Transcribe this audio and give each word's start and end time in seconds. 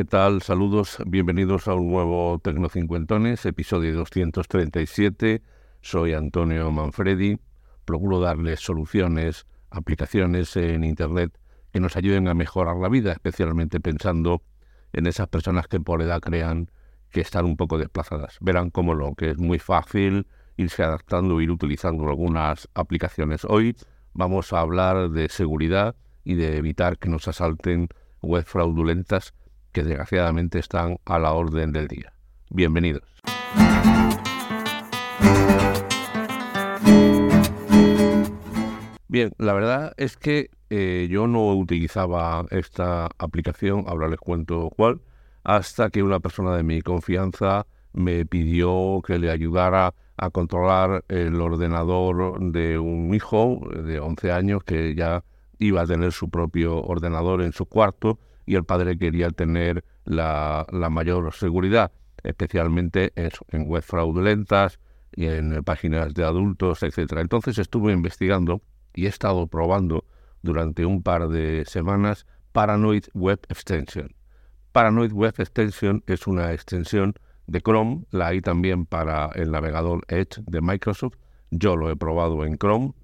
¿Qué 0.00 0.06
tal? 0.06 0.40
Saludos, 0.40 0.96
bienvenidos 1.06 1.68
a 1.68 1.74
un 1.74 1.90
nuevo 1.90 2.40
Tecnocincuentones, 2.42 3.44
episodio 3.44 3.94
237. 3.94 5.42
Soy 5.82 6.14
Antonio 6.14 6.70
Manfredi. 6.70 7.38
Procuro 7.84 8.18
darles 8.18 8.60
soluciones, 8.60 9.46
aplicaciones 9.68 10.56
en 10.56 10.84
Internet 10.84 11.38
que 11.70 11.80
nos 11.80 11.98
ayuden 11.98 12.28
a 12.28 12.34
mejorar 12.34 12.76
la 12.76 12.88
vida, 12.88 13.12
especialmente 13.12 13.78
pensando 13.78 14.40
en 14.94 15.06
esas 15.06 15.28
personas 15.28 15.68
que 15.68 15.80
por 15.80 16.00
edad 16.00 16.20
crean 16.20 16.70
que 17.10 17.20
están 17.20 17.44
un 17.44 17.58
poco 17.58 17.76
desplazadas. 17.76 18.38
Verán 18.40 18.70
cómo 18.70 18.94
lo 18.94 19.14
que 19.14 19.32
es 19.32 19.36
muy 19.36 19.58
fácil 19.58 20.26
irse 20.56 20.82
adaptando, 20.82 21.42
ir 21.42 21.50
utilizando 21.50 22.08
algunas 22.08 22.70
aplicaciones. 22.72 23.44
Hoy 23.44 23.76
vamos 24.14 24.54
a 24.54 24.60
hablar 24.60 25.10
de 25.10 25.28
seguridad 25.28 25.94
y 26.24 26.36
de 26.36 26.56
evitar 26.56 26.96
que 26.96 27.10
nos 27.10 27.28
asalten 27.28 27.88
web 28.22 28.46
fraudulentas 28.46 29.34
que 29.72 29.82
desgraciadamente 29.82 30.58
están 30.58 30.98
a 31.04 31.18
la 31.18 31.32
orden 31.32 31.72
del 31.72 31.88
día. 31.88 32.12
Bienvenidos. 32.50 33.02
Bien, 39.08 39.32
la 39.38 39.52
verdad 39.52 39.92
es 39.96 40.16
que 40.16 40.50
eh, 40.70 41.08
yo 41.10 41.26
no 41.26 41.52
utilizaba 41.54 42.46
esta 42.50 43.08
aplicación, 43.18 43.84
ahora 43.88 44.08
les 44.08 44.20
cuento 44.20 44.70
cuál, 44.76 45.00
hasta 45.42 45.90
que 45.90 46.02
una 46.02 46.20
persona 46.20 46.54
de 46.56 46.62
mi 46.62 46.80
confianza 46.80 47.66
me 47.92 48.24
pidió 48.24 49.02
que 49.04 49.18
le 49.18 49.30
ayudara 49.30 49.94
a 50.16 50.30
controlar 50.30 51.04
el 51.08 51.40
ordenador 51.40 52.38
de 52.52 52.78
un 52.78 53.12
hijo 53.14 53.60
de 53.84 53.98
11 53.98 54.32
años 54.32 54.62
que 54.62 54.94
ya 54.94 55.24
iba 55.58 55.82
a 55.82 55.86
tener 55.86 56.12
su 56.12 56.30
propio 56.30 56.80
ordenador 56.80 57.42
en 57.42 57.52
su 57.52 57.66
cuarto 57.66 58.18
y 58.46 58.54
el 58.56 58.64
padre 58.64 58.98
quería 58.98 59.30
tener 59.30 59.84
la, 60.04 60.66
mayor 60.90 61.32
seguridad, 61.32 61.92
especialmente 62.22 63.12
en, 63.16 63.66
web 63.66 63.82
fraudulentas 63.82 64.78
y 65.12 65.26
en 65.26 65.62
páginas 65.64 66.14
de 66.14 66.24
adultos, 66.24 66.82
etc. 66.82 67.12
Entonces 67.18 67.58
estuve 67.58 67.92
investigando 67.92 68.62
y 68.94 69.06
he 69.06 69.08
estado 69.08 69.46
probando 69.46 70.04
durante 70.42 70.84
un 70.86 71.02
par 71.02 71.28
de 71.28 71.64
semanas 71.66 72.26
Paranoid 72.52 73.04
Web 73.14 73.40
Extension. 73.48 74.14
Paranoid 74.72 75.12
Web 75.12 75.34
Extension 75.38 76.02
es 76.06 76.26
una 76.26 76.52
extensión 76.52 77.14
de 77.46 77.60
Chrome, 77.60 78.04
la 78.10 78.28
hay 78.28 78.40
también 78.40 78.86
para 78.86 79.30
el 79.34 79.50
navegador 79.50 80.04
Edge 80.08 80.40
de 80.46 80.60
Microsoft. 80.60 81.16
Yo 81.50 81.76
lo 81.76 81.90
he 81.90 81.96
probado 81.96 82.44
en 82.44 82.56
Chrome, 82.56 82.94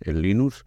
en 0.00 0.22
Linux, 0.22 0.64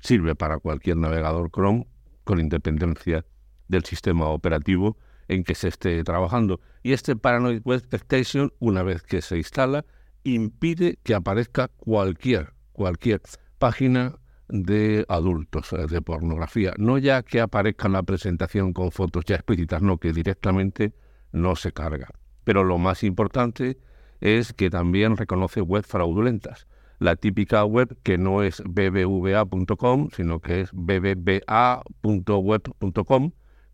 sirve 0.00 0.36
para 0.36 0.58
cualquier 0.58 0.96
navegador 0.96 1.50
Chrome 1.50 1.86
con 2.24 2.40
independencia 2.40 3.24
del 3.68 3.84
sistema 3.84 4.26
operativo 4.26 4.96
en 5.28 5.44
que 5.44 5.54
se 5.54 5.68
esté 5.68 6.02
trabajando. 6.04 6.60
Y 6.82 6.92
este 6.92 7.16
Paranoid 7.16 7.62
Web 7.64 7.82
Extension, 7.90 8.52
una 8.58 8.82
vez 8.82 9.02
que 9.02 9.22
se 9.22 9.36
instala, 9.36 9.84
impide 10.24 10.98
que 11.02 11.14
aparezca 11.14 11.68
cualquier, 11.68 12.52
cualquier 12.72 13.20
página 13.58 14.16
de 14.48 15.04
adultos, 15.08 15.72
eh, 15.72 15.86
de 15.88 16.02
pornografía. 16.02 16.74
No 16.78 16.98
ya 16.98 17.22
que 17.22 17.40
aparezca 17.40 17.88
la 17.88 18.02
presentación 18.02 18.72
con 18.72 18.92
fotos 18.92 19.24
ya 19.24 19.36
explícitas, 19.36 19.82
no, 19.82 19.98
que 19.98 20.12
directamente 20.12 20.92
no 21.32 21.56
se 21.56 21.72
carga. 21.72 22.08
Pero 22.44 22.62
lo 22.64 22.78
más 22.78 23.02
importante 23.02 23.78
es 24.20 24.52
que 24.52 24.70
también 24.70 25.16
reconoce 25.16 25.60
web 25.60 25.84
fraudulentas. 25.84 26.68
La 26.98 27.16
típica 27.16 27.64
web 27.64 27.98
que 28.02 28.16
no 28.16 28.42
es 28.42 28.62
bbva.com, 28.64 30.08
sino 30.14 30.40
que 30.40 30.62
es 30.62 30.70
bbba.web.com, 30.72 31.82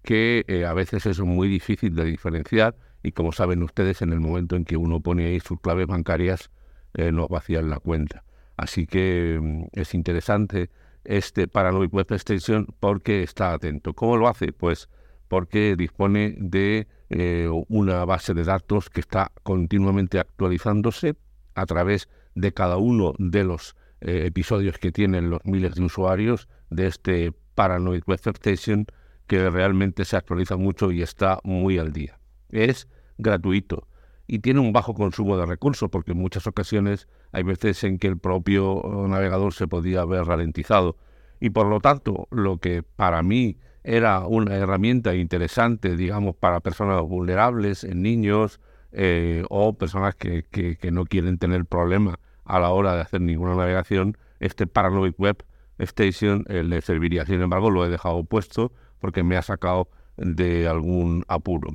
que 0.03 0.45
eh, 0.49 0.65
a 0.65 0.73
veces 0.75 1.07
es 1.07 1.21
muy 1.21 1.49
difícil 1.49 1.95
de 1.95 2.05
diferenciar 2.05 2.75
y 3.03 3.13
como 3.13 3.33
saben 3.33 3.63
ustedes, 3.63 4.03
en 4.03 4.13
el 4.13 4.21
momento 4.21 4.57
en 4.57 4.65
que 4.65 4.77
uno 4.77 5.01
pone 5.01 5.27
ahí 5.27 5.41
sus 5.41 5.61
claves 5.61 5.87
bancarias, 5.87 6.51
eh, 6.95 7.11
nos 7.11 7.29
vacían 7.29 7.69
la 7.71 7.79
cuenta. 7.79 8.25
Así 8.57 8.87
que 8.87 9.39
mm, 9.41 9.65
es 9.73 9.95
interesante 9.95 10.71
este 11.05 11.49
Paranoid 11.49 11.91
Web 11.91 12.07
Extension 12.11 12.67
porque 12.79 13.23
está 13.23 13.53
atento. 13.53 13.95
¿Cómo 13.95 14.17
lo 14.17 14.29
hace? 14.29 14.53
Pues 14.53 14.89
porque 15.29 15.75
dispone 15.77 16.37
de 16.39 16.87
eh, 17.11 17.49
una 17.69 18.05
base 18.05 18.35
de 18.35 18.45
datos 18.45 18.91
que 18.91 19.01
está 19.01 19.33
continuamente 19.43 20.19
actualizándose 20.19 21.17
a 21.55 21.67
través 21.67 22.09
de 22.35 22.53
cada 22.53 22.77
uno 22.77 23.15
de 23.19 23.45
los 23.45 23.75
eh, 24.01 24.25
episodios 24.27 24.79
que 24.79 24.93
tienen 24.93 25.31
los 25.31 25.45
miles 25.45 25.75
de 25.75 25.85
usuarios 25.85 26.49
de 26.71 26.87
este 26.87 27.33
Paranoid 27.55 28.03
Web 28.07 28.21
Extension 28.27 28.87
que 29.33 29.49
realmente 29.49 30.05
se 30.05 30.15
actualiza 30.15 30.59
mucho 30.59 30.93
y 30.93 31.01
está 31.01 31.39
muy 31.43 31.79
al 31.79 31.91
día. 31.91 32.19
Es 32.51 32.87
gratuito 33.17 33.89
y 34.27 34.41
tiene 34.41 34.61
un 34.61 34.75
bajo 34.75 34.93
consumo 34.93 35.39
de 35.39 35.47
recursos, 35.47 35.89
porque 35.89 36.13
en 36.13 36.19
muchas 36.19 36.47
ocasiones 36.47 37.09
hay 37.33 37.43
veces 37.43 37.83
en 37.85 37.99
que 37.99 38.09
el 38.09 38.19
propio 38.19 38.83
navegador 39.09 39.55
se 39.55 39.67
podía 39.67 40.03
haber 40.03 40.27
ralentizado. 40.27 40.99
Y 41.41 41.49
por 41.49 41.67
lo 41.67 41.81
tanto, 41.81 42.29
lo 42.31 42.59
que 42.59 42.83
para 42.83 43.23
mí 43.23 43.57
era 43.85 44.27
una 44.27 44.55
herramienta 44.55 45.15
interesante, 45.15 45.97
digamos, 45.97 46.37
para 46.37 46.61
personas 46.61 47.01
vulnerables, 47.01 47.85
niños 47.85 48.61
eh, 48.93 49.45
o 49.49 49.79
personas 49.79 50.15
que, 50.15 50.43
que, 50.43 50.91
no 50.91 51.07
quieren 51.07 51.39
tener 51.39 51.65
problemas 51.65 52.17
a 52.45 52.61
la 52.61 52.69
hora 52.69 52.97
de 52.97 53.01
hacer 53.01 53.23
ninguna 53.23 53.55
navegación, 53.55 54.19
este 54.41 54.67
Paranoid 54.67 55.15
Web 55.17 55.43
Station 55.79 56.45
eh, 56.51 56.63
le 56.63 56.83
serviría. 56.83 57.25
Sin 57.25 57.41
embargo, 57.41 57.71
lo 57.71 57.87
he 57.87 57.89
dejado 57.89 58.25
puesto 58.25 58.73
porque 59.03 59.25
me 59.25 59.37
ha 59.37 59.43
sacado 59.43 59.89
de 60.17 60.69
algún 60.69 61.25
apuro. 61.27 61.71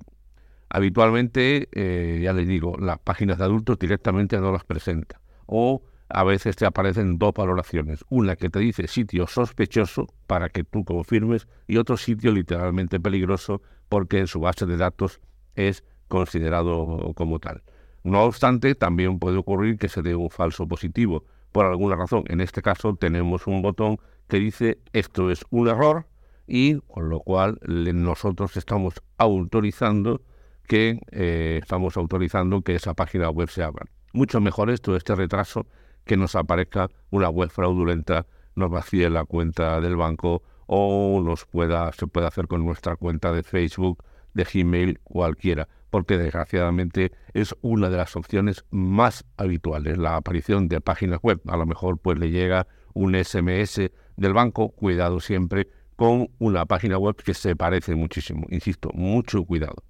Habitualmente, 0.70 1.68
eh, 1.74 2.22
ya 2.24 2.32
les 2.32 2.48
digo, 2.48 2.78
las 2.80 3.00
páginas 3.00 3.38
de 3.38 3.44
adultos 3.44 3.78
directamente 3.78 4.40
no 4.40 4.54
las 4.54 4.64
presenta. 4.64 5.20
O 5.46 5.84
a 6.10 6.24
veces 6.24 6.56
te 6.56 6.66
aparecen 6.66 7.18
dos 7.20 7.34
valoraciones. 7.34 8.06
Una 8.10 8.38
que 8.38 8.50
te 8.50 8.60
dice 8.60 8.88
sitio 8.88 9.28
sospechoso 9.28 10.08
para 10.26 10.48
que 10.48 10.64
tú 10.64 10.86
confirmes 10.86 11.48
y 11.68 11.78
otro 11.78 11.98
sitio 11.98 12.32
literalmente 12.32 13.00
peligroso 13.00 13.62
porque 13.90 14.20
en 14.20 14.28
su 14.28 14.40
base 14.40 14.66
de 14.66 14.78
datos 14.78 15.20
es 15.56 15.84
considerado 16.08 17.14
como 17.14 17.40
tal. 17.40 17.62
No 18.04 18.24
obstante, 18.24 18.74
también 18.74 19.20
puede 19.20 19.38
ocurrir 19.38 19.78
que 19.78 19.90
se 19.90 20.02
dé 20.02 20.16
un 20.16 20.30
falso 20.30 20.66
positivo. 20.66 21.26
Por 21.52 21.66
alguna 21.66 21.98
razón, 21.98 22.24
en 22.28 22.40
este 22.40 22.62
caso 22.62 22.96
tenemos 22.96 23.48
un 23.48 23.62
botón 23.62 23.98
que 24.30 24.40
dice 24.40 24.80
esto 24.94 25.30
es 25.30 25.44
un 25.50 25.68
error 25.68 26.07
y 26.48 26.80
con 26.80 27.10
lo 27.10 27.20
cual 27.20 27.60
nosotros 27.62 28.56
estamos 28.58 28.96
autorizando 29.18 30.22
que 30.68 31.00
eh, 31.12 31.60
estamos 31.62 31.98
autorizando 31.98 32.62
que 32.62 32.76
esa 32.76 32.94
página 32.94 33.30
web 33.30 33.50
se 33.50 33.64
abra. 33.64 33.86
Mucho 34.14 34.42
mejor 34.42 34.70
esto, 34.70 34.96
este 34.96 35.16
retraso, 35.16 35.68
que 36.06 36.18
nos 36.18 36.36
aparezca 36.36 36.90
una 37.10 37.30
web 37.30 37.50
fraudulenta, 37.50 38.26
nos 38.56 38.72
vacíe 38.72 39.10
la 39.10 39.26
cuenta 39.26 39.80
del 39.82 39.96
banco 39.96 40.44
o 40.66 41.22
nos 41.24 41.46
pueda, 41.46 41.92
se 41.94 42.08
pueda 42.08 42.28
hacer 42.28 42.48
con 42.48 42.66
nuestra 42.66 42.96
cuenta 42.96 43.32
de 43.32 43.44
Facebook, 43.44 44.04
de 44.34 44.44
Gmail, 44.44 45.00
cualquiera, 45.04 45.68
porque 45.90 46.18
desgraciadamente 46.18 47.12
es 47.34 47.56
una 47.62 47.90
de 47.90 47.98
las 47.98 48.16
opciones 48.16 48.66
más 48.72 49.26
habituales, 49.38 49.98
la 49.98 50.16
aparición 50.16 50.68
de 50.68 50.82
páginas 50.82 51.20
web. 51.22 51.42
A 51.48 51.58
lo 51.58 51.66
mejor 51.66 51.98
pues 51.98 52.20
le 52.20 52.30
llega 52.30 52.68
un 52.94 53.16
SMS 53.16 53.92
del 54.16 54.34
banco, 54.34 54.70
cuidado 54.70 55.20
siempre 55.20 55.70
con 55.98 56.30
una 56.38 56.66
página 56.66 56.98
web 56.98 57.16
que 57.16 57.34
se 57.34 57.56
parece 57.56 57.96
muchísimo, 57.96 58.46
insisto, 58.50 58.92
mucho 58.94 59.44
cuidado. 59.44 59.84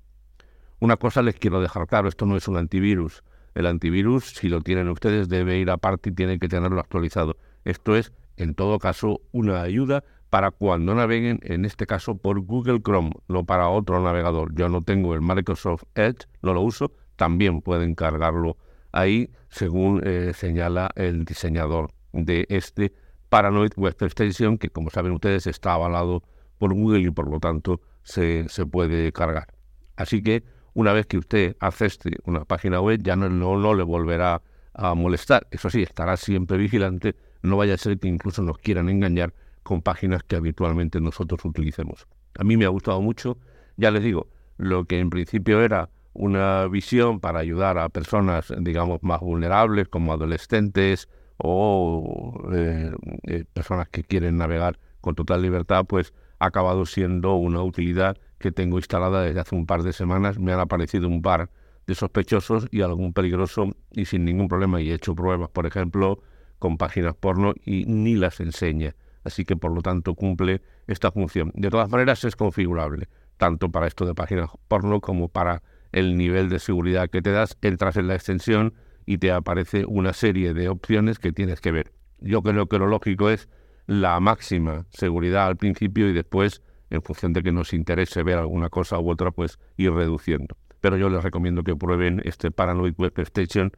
Una 0.80 0.96
cosa 0.96 1.22
les 1.22 1.36
quiero 1.36 1.60
dejar 1.62 1.86
claro, 1.86 2.08
esto 2.08 2.26
no 2.26 2.38
es 2.38 2.48
un 2.48 2.58
antivirus. 2.58 3.24
El 3.54 3.66
antivirus, 3.68 4.26
si 4.26 4.48
lo 4.48 4.62
tienen 4.62 4.88
ustedes, 4.88 5.28
debe 5.28 5.58
ir 5.58 5.70
aparte 5.70 6.10
y 6.10 6.14
tienen 6.14 6.40
que 6.40 6.48
tenerlo 6.48 6.80
actualizado. 6.80 7.36
Esto 7.66 7.96
es, 7.96 8.14
en 8.38 8.56
todo 8.56 8.80
caso, 8.80 9.20
una 9.34 9.62
ayuda 9.62 10.04
para 10.30 10.52
cuando 10.52 10.96
naveguen, 10.96 11.40
en 11.44 11.66
este 11.66 11.86
caso 11.86 12.18
por 12.18 12.40
Google 12.40 12.82
Chrome, 12.82 13.12
no 13.28 13.46
para 13.46 13.68
otro 13.68 14.02
navegador. 14.02 14.56
Yo 14.56 14.70
no 14.70 14.84
tengo 14.84 15.14
el 15.14 15.22
Microsoft 15.22 15.84
Edge, 15.96 16.26
no 16.42 16.54
lo 16.54 16.62
uso, 16.62 16.94
también 17.18 17.62
pueden 17.62 17.96
cargarlo 17.96 18.56
ahí, 18.94 19.30
según 19.50 20.02
eh, 20.06 20.32
señala 20.34 20.90
el 20.96 21.26
diseñador 21.26 21.92
de 22.14 22.46
este 22.50 22.94
Paranoid 23.30 23.72
Web 23.76 23.96
Extension, 24.02 24.58
que 24.58 24.70
como 24.70 24.90
saben 24.90 25.12
ustedes 25.12 25.48
está 25.48 25.74
avalado 25.74 26.24
por 26.58 26.74
Google 26.74 27.02
y 27.02 27.12
por 27.12 27.30
lo 27.30 27.40
tanto 27.40 27.82
se, 28.04 28.48
se 28.50 28.66
puede 28.66 29.12
cargar. 29.12 29.48
Así 29.96 30.22
que 30.22 30.44
una 30.74 30.94
vez 30.94 31.08
que 31.08 31.18
usted 31.18 31.58
acceste 31.60 32.12
una 32.26 32.46
página 32.46 32.80
web, 32.80 33.02
ya 33.02 33.16
no, 33.16 33.30
no, 33.30 33.74
le 33.74 33.82
volverá 33.82 34.44
a 34.76 34.94
molestar. 34.94 35.48
Eso 35.50 35.72
sí, 35.72 35.82
estará 35.82 36.18
siempre 36.18 36.56
vigilante, 36.58 37.16
no 37.42 37.58
vaya 37.58 37.74
a 37.74 37.78
ser 37.78 37.98
que 37.98 38.08
incluso 38.08 38.44
nos 38.44 38.60
quieran 38.60 38.88
engañar 38.88 39.34
con 39.64 39.82
páginas 39.82 40.22
que 40.22 40.36
habitualmente 40.36 41.02
nosotros 41.02 41.44
utilicemos. 41.44 42.08
A 42.38 42.44
mí 42.44 42.58
me 42.58 42.66
ha 42.66 42.70
gustado 42.70 43.02
mucho, 43.02 43.40
ya 43.76 43.90
les 43.90 44.04
digo, 44.04 44.28
lo 44.58 44.86
que 44.86 45.00
en 45.00 45.10
principio 45.10 45.62
era 45.62 45.90
una 46.14 46.68
visión 46.68 47.20
para 47.20 47.40
ayudar 47.40 47.80
a 47.80 47.90
personas, 47.90 48.54
digamos, 48.60 49.02
más 49.02 49.20
vulnerables, 49.20 49.88
como 49.88 50.14
adolescentes 50.14 51.10
o 51.38 52.42
eh, 52.54 52.92
eh, 53.24 53.46
personas 53.54 53.90
que 53.90 54.04
quieren 54.04 54.38
navegar 54.38 54.80
con 55.02 55.16
total 55.16 55.42
libertad, 55.42 55.86
pues 55.88 56.14
ha 56.40 56.48
acabado 56.48 56.86
siendo 56.86 57.36
una 57.36 57.62
utilidad 57.62 58.18
que 58.40 58.52
tengo 58.52 58.78
instalada 58.78 59.22
desde 59.22 59.40
hace 59.40 59.56
un 59.56 59.66
par 59.66 59.84
de 59.84 59.94
semanas. 59.94 60.40
Me 60.40 60.54
han 60.54 60.60
aparecido 60.60 61.08
un 61.08 61.22
par 61.22 61.50
de 61.88 61.96
sospechosos 61.96 62.68
y 62.72 62.82
algún 62.82 63.14
peligroso 63.14 63.70
y 63.92 64.06
sin 64.06 64.26
ningún 64.26 64.48
problema. 64.48 64.82
Y 64.82 64.92
he 64.92 64.96
hecho 64.96 65.16
pruebas, 65.16 65.50
por 65.50 65.66
ejemplo, 65.66 66.22
con 66.60 66.78
páginas 66.78 67.16
porno 67.16 67.54
y 67.66 67.86
ni 67.86 68.16
las 68.16 68.40
enseña. 68.40 68.96
Así 69.24 69.46
que 69.46 69.56
por 69.56 69.72
lo 69.72 69.82
tanto 69.82 70.16
cumple 70.16 70.62
esta 70.88 71.12
función. 71.12 71.52
De 71.56 71.70
todas 71.70 71.90
maneras 71.90 72.24
es 72.24 72.36
configurable, 72.36 73.10
tanto 73.38 73.70
para 73.70 73.88
esto 73.88 74.06
de 74.06 74.14
páginas 74.14 74.50
porno 74.68 75.02
como 75.02 75.28
para 75.28 75.64
el 75.92 76.18
nivel 76.18 76.50
de 76.50 76.60
seguridad 76.60 77.10
que 77.10 77.22
te 77.22 77.32
das. 77.32 77.58
Entras 77.62 77.98
en 77.98 78.08
la 78.08 78.16
extensión 78.16 78.74
y 79.08 79.18
te 79.18 79.32
aparece 79.32 79.86
una 79.88 80.14
serie 80.14 80.54
de 80.54 80.70
opciones 80.70 81.18
que 81.18 81.32
tienes 81.32 81.62
que 81.62 81.72
ver. 81.72 81.94
Yo 82.20 82.44
creo 82.44 82.68
que 82.68 82.78
lo 82.78 82.88
lógico 82.88 83.30
es 83.30 83.50
la 83.88 84.20
máxima 84.20 84.86
seguridad 84.90 85.48
al 85.48 85.56
principio 85.56 86.10
y 86.10 86.14
después, 86.14 86.62
en 86.90 87.02
función 87.02 87.32
de 87.32 87.42
que 87.42 87.54
nos 87.54 87.74
interese 87.74 88.22
ver 88.22 88.38
alguna 88.38 88.70
cosa 88.70 89.00
u 89.00 89.10
otra, 89.10 89.32
pues 89.32 89.60
ir 89.78 89.94
reduciendo. 89.94 90.58
Pero 90.82 90.98
yo 90.98 91.10
les 91.10 91.24
recomiendo 91.24 91.64
que 91.64 91.76
prueben 91.76 92.22
este 92.26 92.52
Paranoid 92.52 92.96
Web 92.98 93.14
Station. 93.20 93.72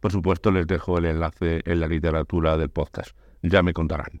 Por 0.00 0.12
supuesto, 0.12 0.50
les 0.52 0.66
dejo 0.66 0.98
el 0.98 1.06
enlace 1.06 1.62
en 1.64 1.80
la 1.80 1.88
literatura 1.88 2.58
del 2.58 2.68
podcast. 2.68 3.16
Ya 3.42 3.62
me 3.62 3.72
contarán. 3.72 4.20